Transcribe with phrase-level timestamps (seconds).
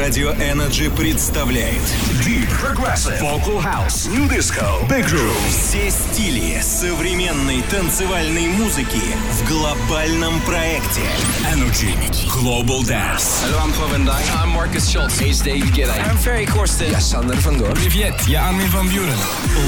[0.00, 1.82] Радио Energy представляет.
[2.24, 3.20] Deep Progressive.
[3.20, 4.08] Vocal House.
[4.08, 4.80] New Disco.
[4.88, 8.98] Big Room Все стили современной танцевальной музыки
[9.34, 11.02] в глобальном проекте.
[11.52, 11.94] Energy,
[12.34, 13.44] Global Dance.
[13.44, 14.24] Hello, I'm Paul Van Dyke.
[14.42, 15.20] I'm Marcus Schultz.
[15.20, 16.90] He's David Guetta I'm Ferry Corsten.
[16.90, 19.18] Я Сандер Фандор Привет, я Армин Ван Бюрен.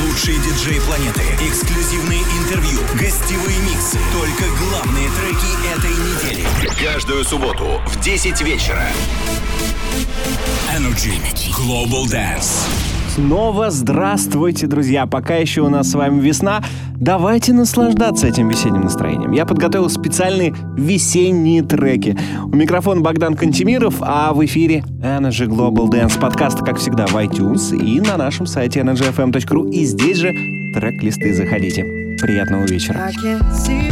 [0.07, 1.21] Лучшие диджеи планеты.
[1.47, 3.99] Эксклюзивные интервью Гостевые миксы.
[4.13, 6.83] Только главные треки этой недели.
[6.83, 8.89] Каждую субботу в 10 вечера.
[9.93, 10.22] Thank you
[10.75, 11.13] Energy.
[11.51, 12.67] Global Dance.
[13.15, 15.07] Снова здравствуйте, друзья!
[15.07, 16.63] Пока еще у нас с вами весна.
[16.95, 19.33] Давайте наслаждаться этим весенним настроением.
[19.33, 22.17] Я подготовил специальные весенние треки.
[22.45, 26.19] У микрофона Богдан Кантемиров, а в эфире Energy Global Dance.
[26.19, 29.71] Подкаст, как всегда, в iTunes и на нашем сайте energyfm.ru.
[29.71, 30.33] И здесь же
[30.75, 32.17] трек-листы заходите.
[32.21, 32.99] Приятного вечера.
[32.99, 33.91] I can't see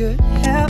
[0.00, 0.69] Good help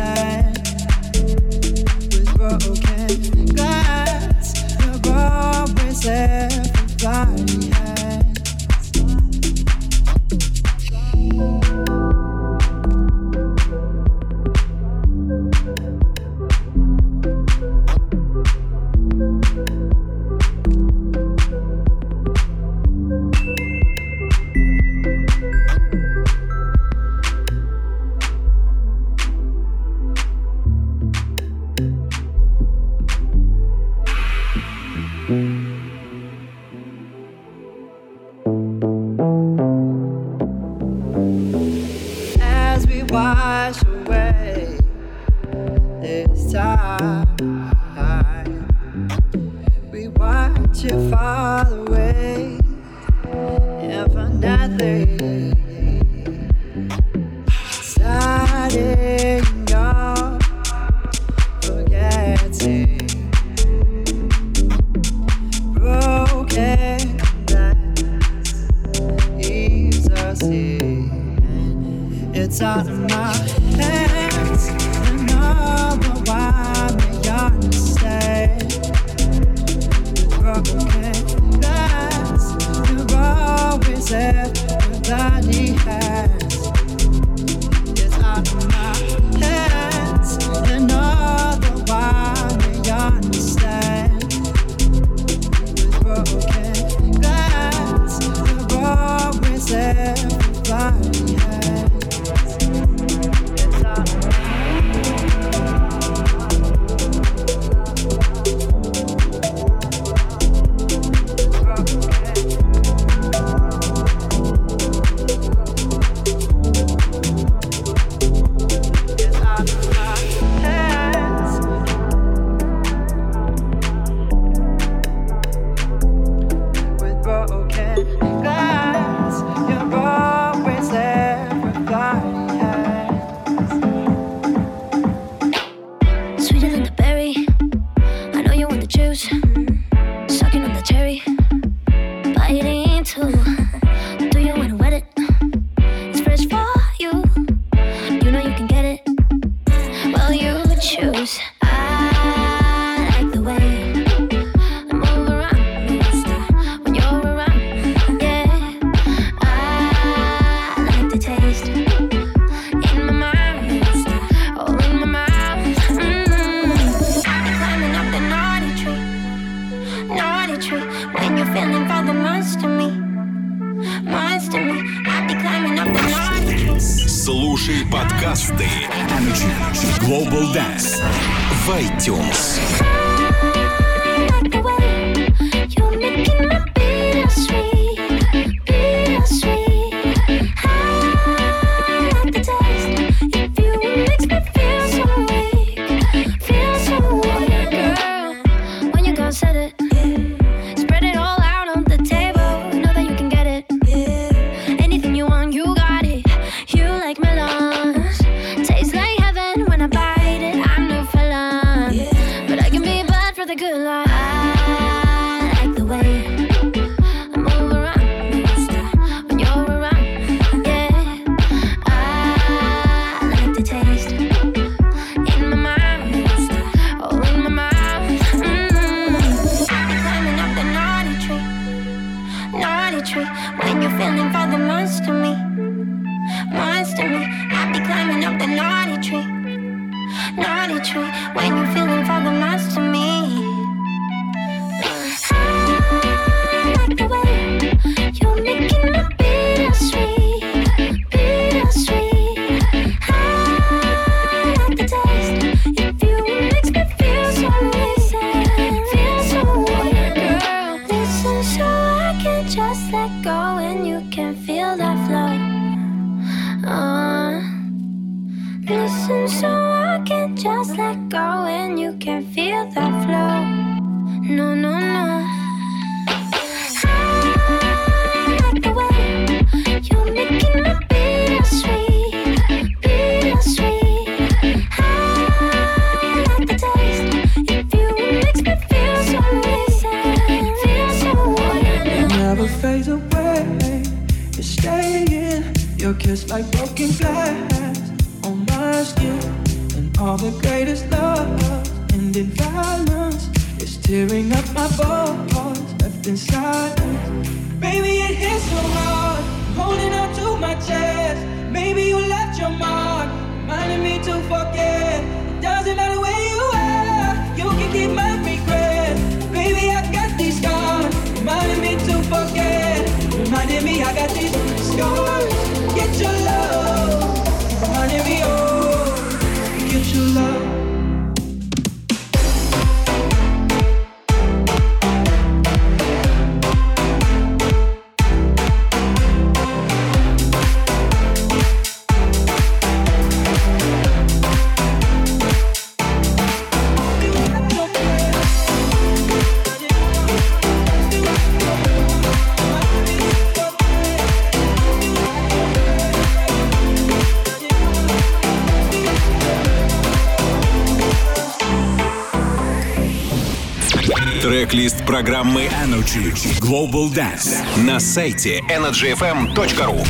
[364.61, 369.83] Трек-лист программы Energy Global Dance на сайте energyfm.ru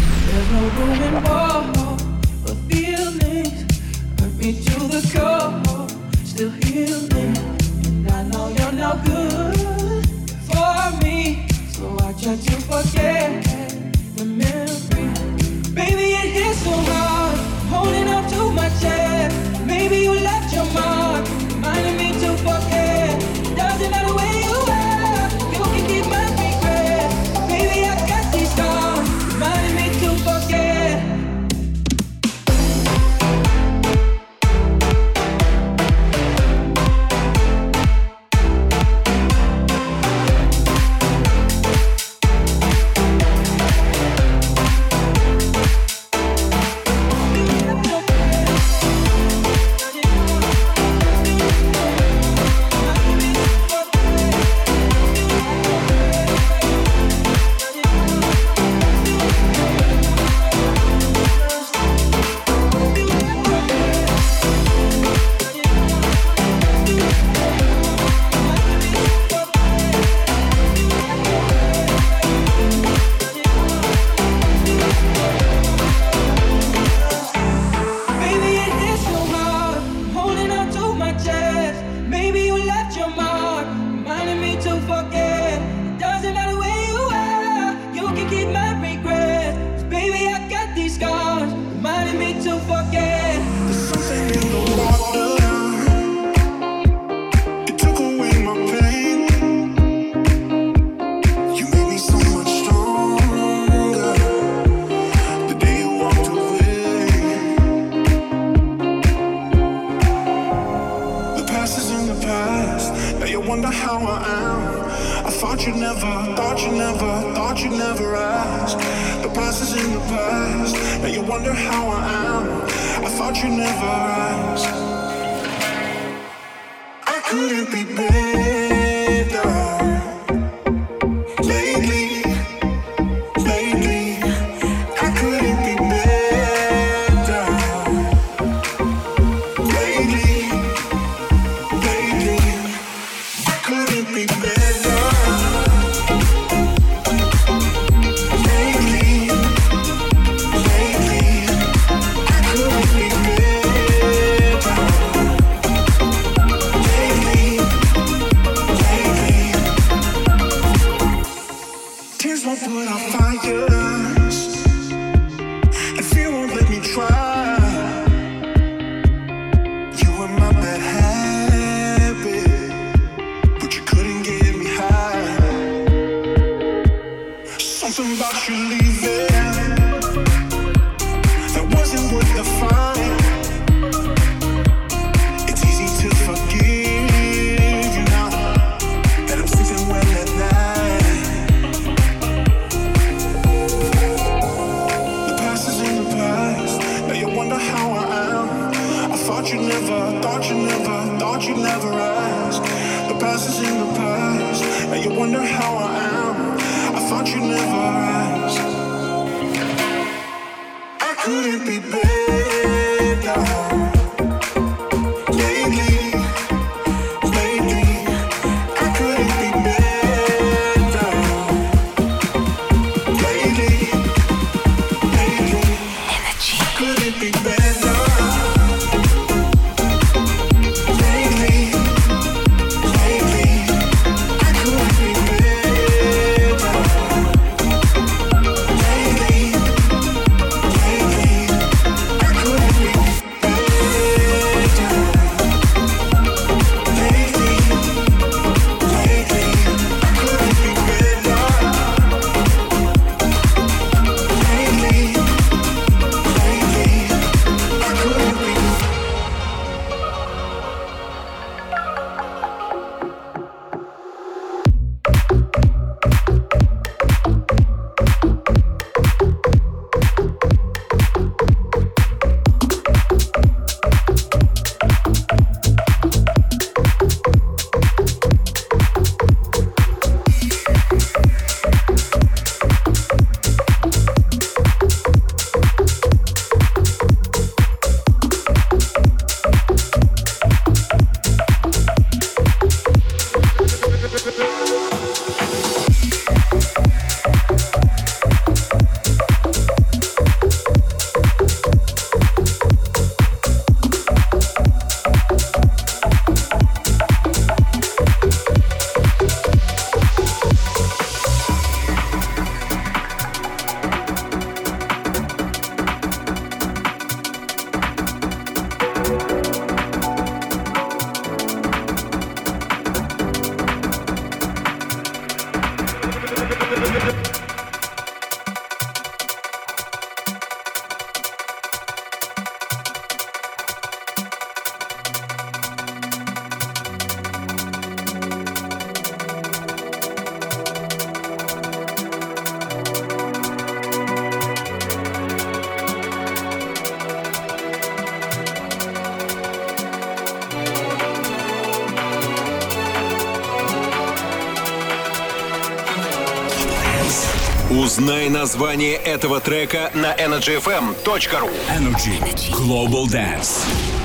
[358.42, 362.19] название этого трека на energyfm.ru Energy
[362.50, 364.00] Global Dance.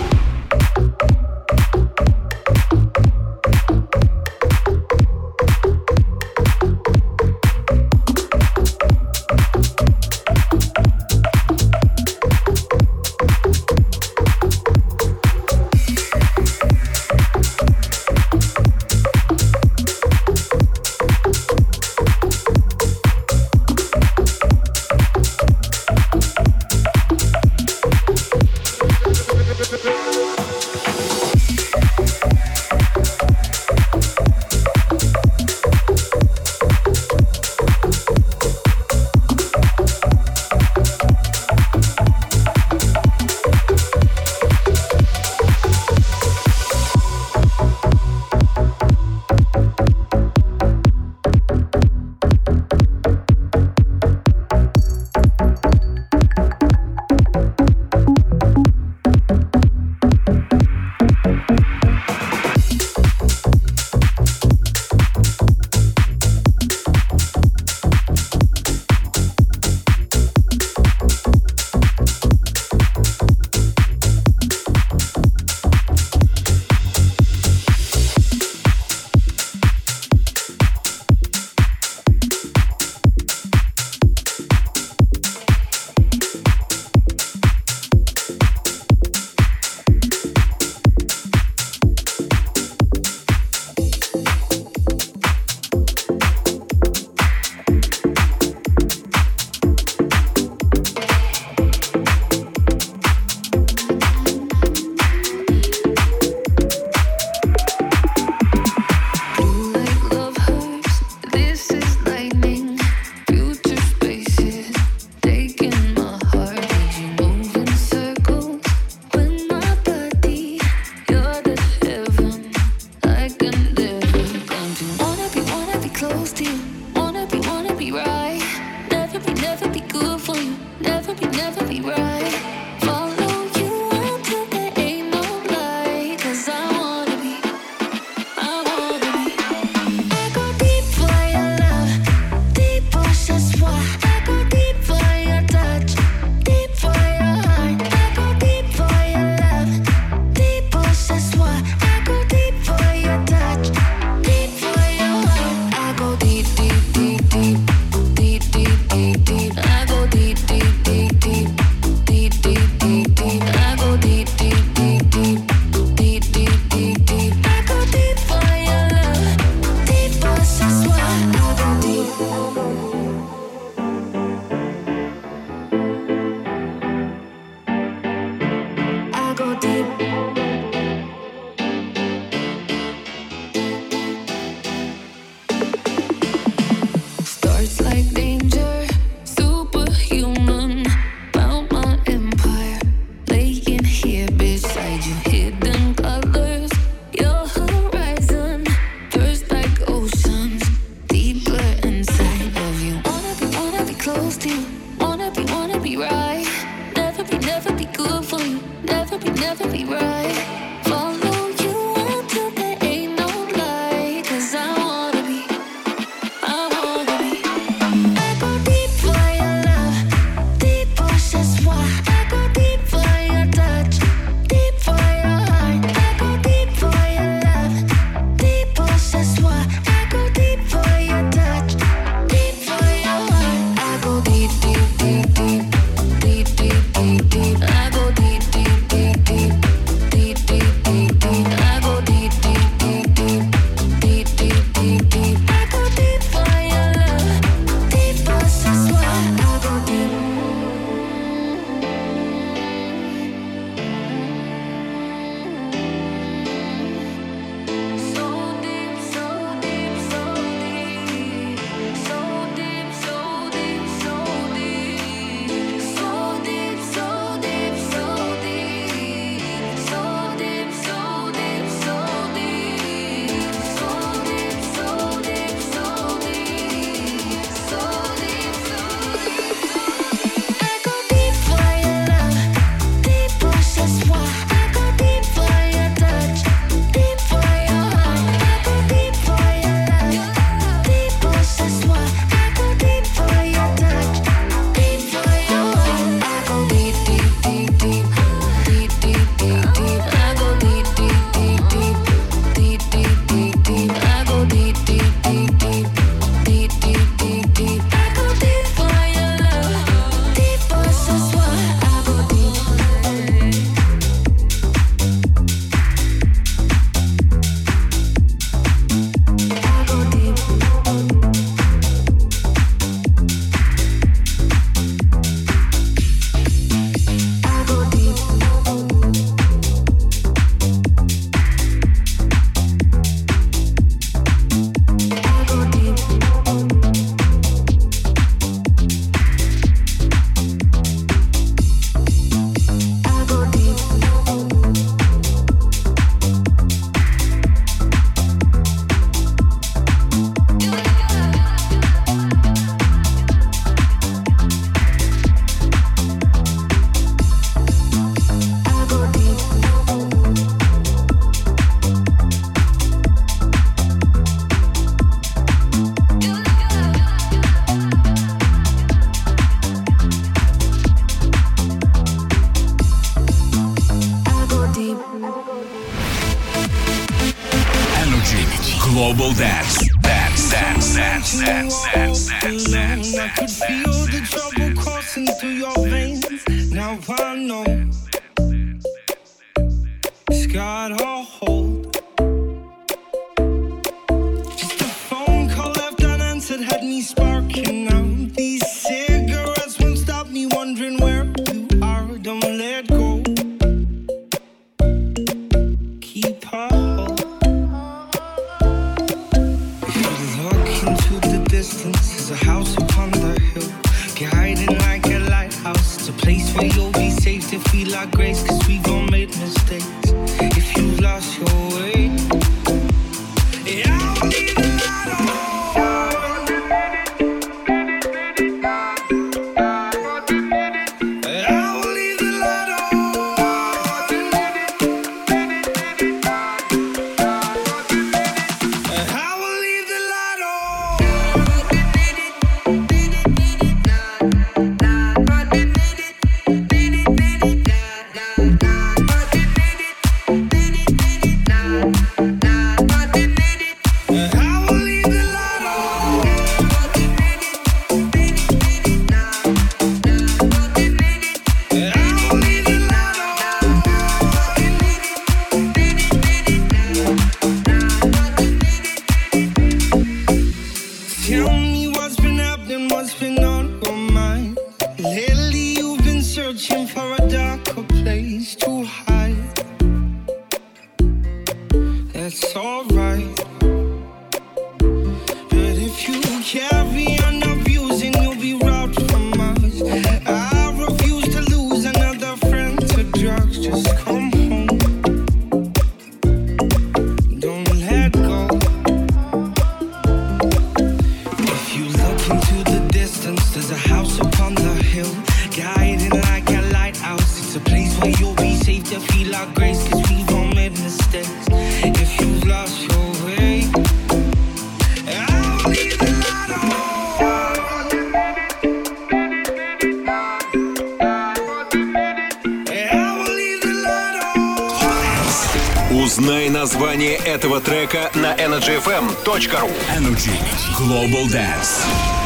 [528.76, 530.38] energyfm.ru Energy
[530.76, 532.25] Global Dance.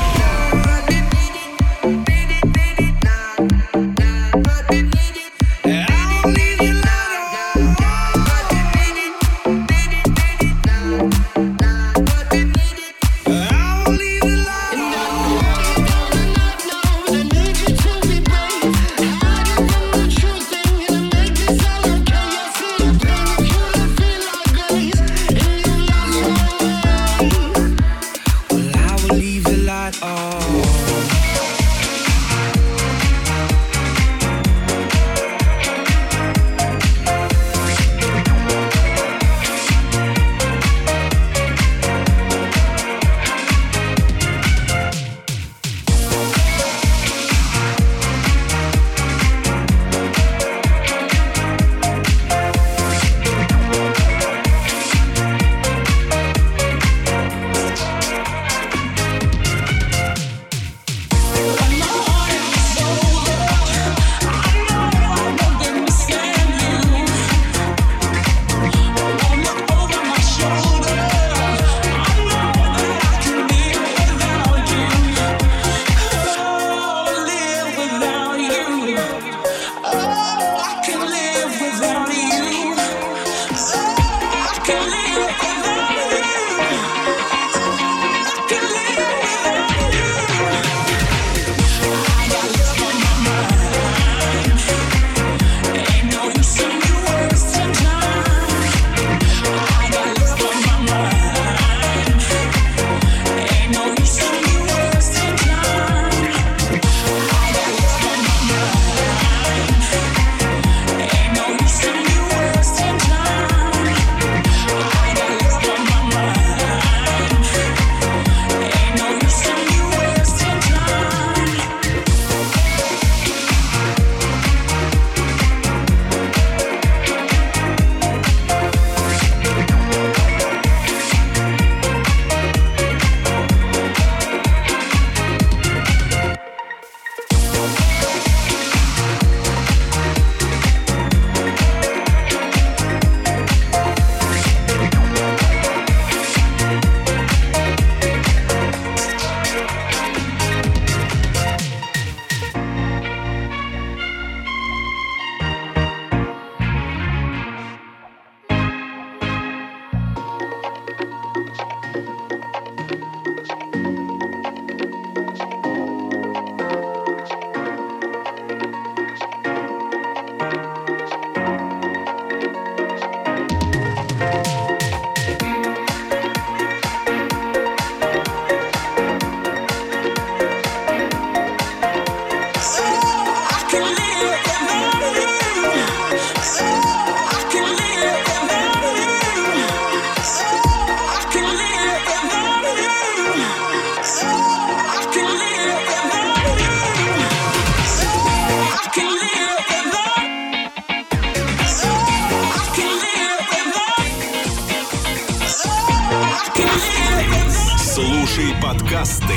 [208.01, 209.35] Слушай подкасты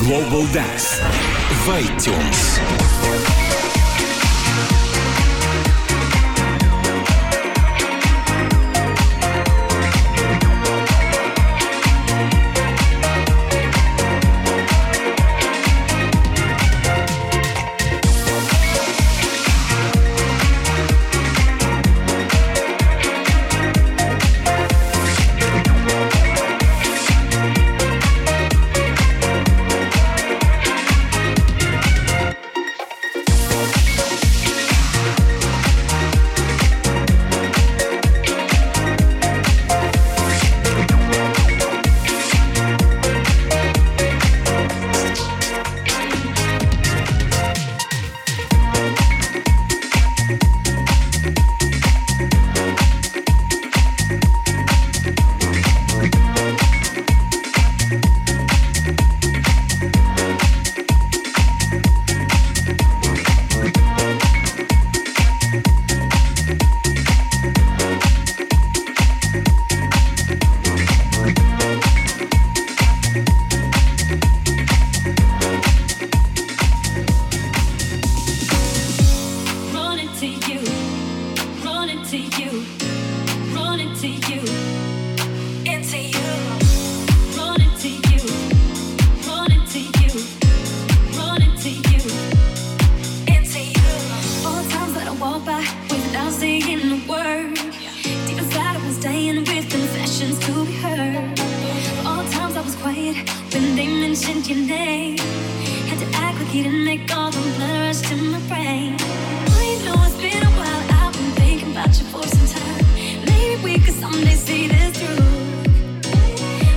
[0.00, 1.00] Global Dance
[1.64, 3.59] в iTunes.
[102.80, 103.16] quiet
[103.52, 105.18] when they mentioned your name.
[105.88, 108.96] Had to act like you didn't make all the blood rush to my brain.
[109.62, 110.82] I know it's been a while.
[111.00, 112.84] I've been thinking about you for some time.
[113.26, 115.26] Maybe we could someday see this through.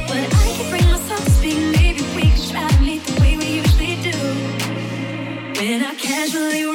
[0.09, 1.57] But I can't bring myself to speak.
[1.79, 4.17] Maybe we could try to meet the way we usually do.
[5.59, 6.72] When I casually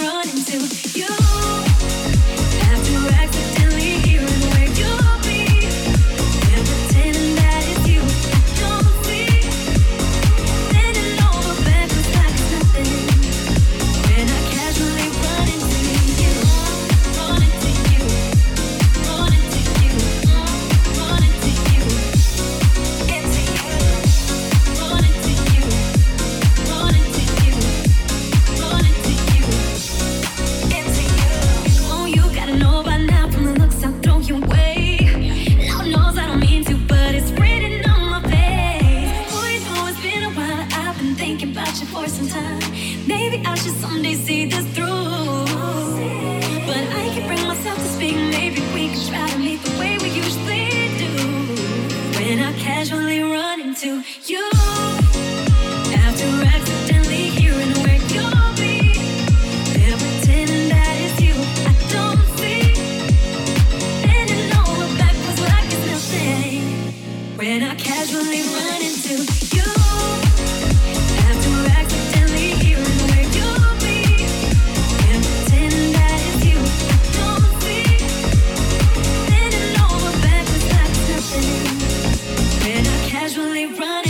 [83.76, 84.07] running.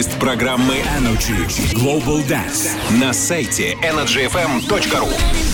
[0.00, 5.49] плейлист программы Energy Global Dance на сайте energyfm.ru.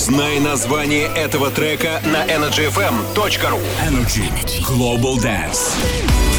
[0.00, 4.32] Узнай название этого трека на energyfm.ru Energy
[4.62, 6.29] Global Dance.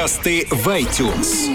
[0.00, 1.49] Подкасты в iTunes.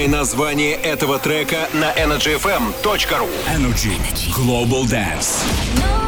[0.00, 3.98] Узнай название этого трека на energyfm.ru Energy
[4.34, 5.99] Global Dance.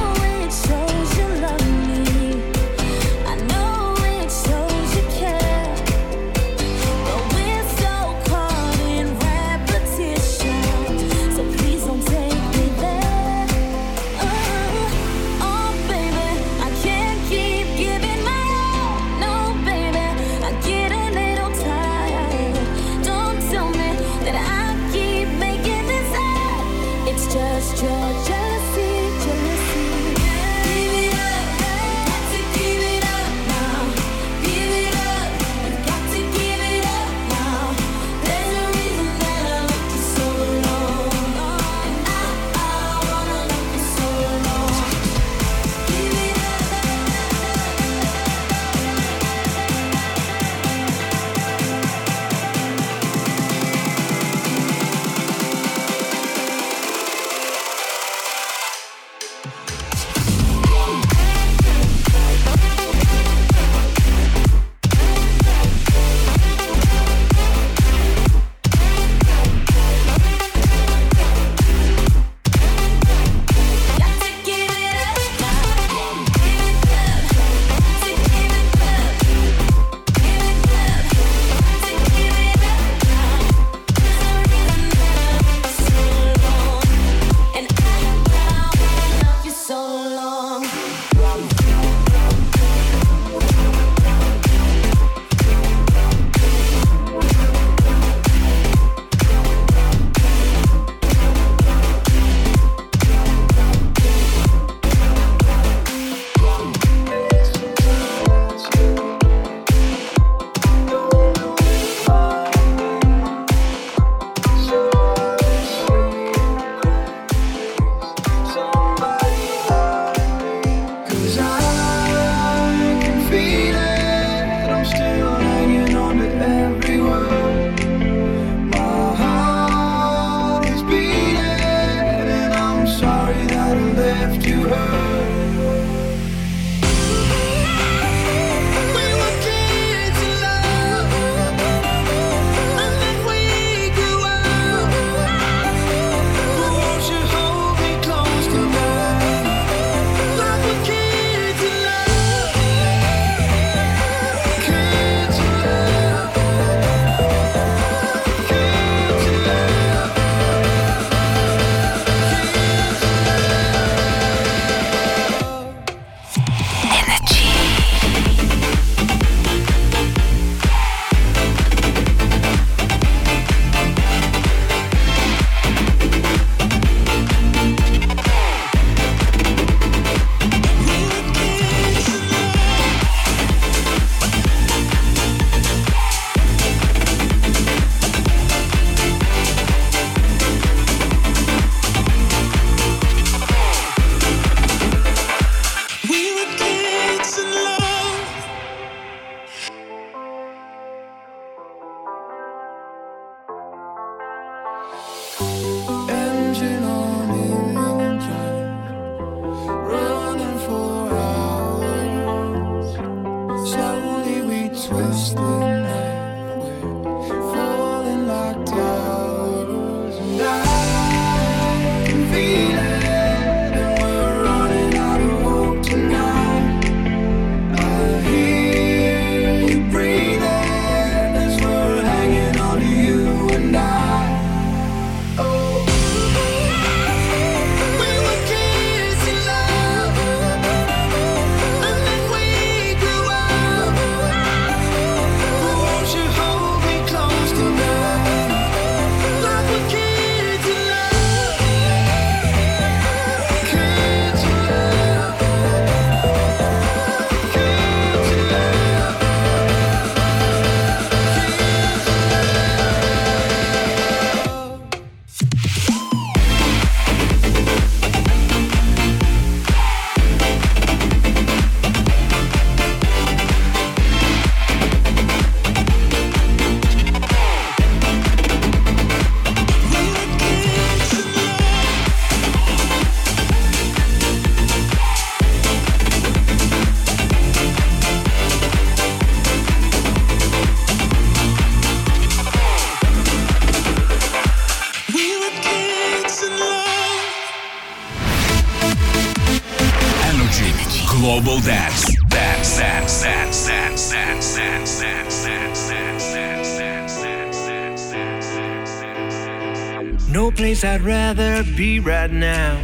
[301.22, 302.16] Global Dance.
[302.30, 311.02] Dance, dance, dance, dance, dance, dance, dance, dance, dance, dance, dance, dance, No place I'd
[311.02, 312.76] rather be right now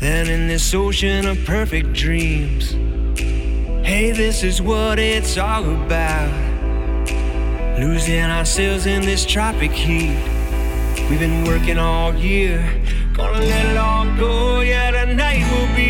[0.00, 2.72] than in this ocean of perfect dreams.
[3.86, 6.32] Hey, this is what it's all about.
[7.78, 10.18] Losing ourselves in this tropic heat.
[11.08, 12.58] We've been working all year,
[13.14, 14.62] gonna let it all go.
[14.62, 15.87] Yeah, tonight we'll be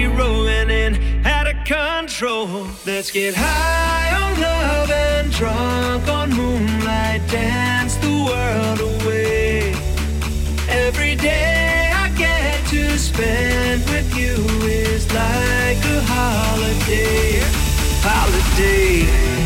[2.18, 2.66] control.
[2.84, 9.72] Let's get high on love and drunk on moonlight, dance the world away.
[10.68, 14.34] Every day I get to spend with you
[14.66, 17.40] is like a holiday,
[18.02, 19.37] holiday.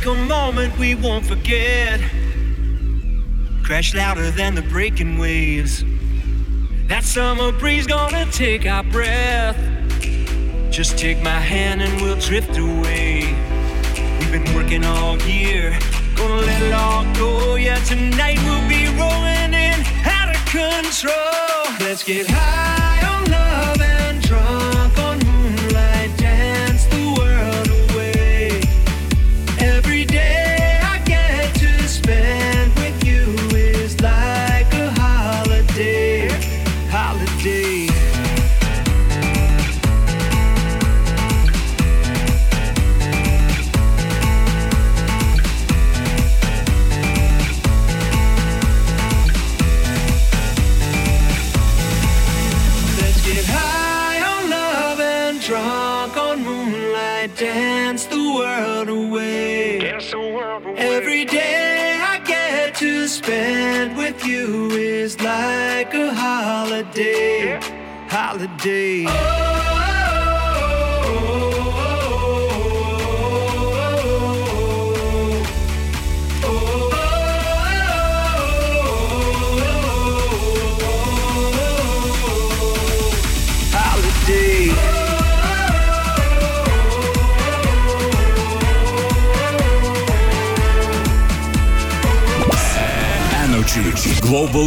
[0.00, 2.00] A moment we won't forget.
[3.62, 5.84] Crash louder than the breaking waves.
[6.88, 9.56] That summer breeze gonna take our breath.
[10.70, 13.36] Just take my hand and we'll drift away.
[14.18, 15.78] We've been working all year,
[16.16, 17.56] gonna let it all go.
[17.56, 21.86] Yeah, tonight we'll be rolling in out of control.
[21.86, 22.91] Let's get high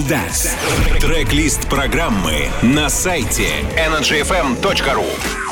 [0.07, 0.49] Dance.
[0.99, 5.44] Трек-лист программы на сайте energyfm.ru